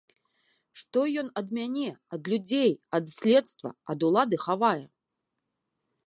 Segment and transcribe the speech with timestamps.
[0.81, 4.85] Што ён ад мяне, ад людзей, ад следства, ад улады хавае?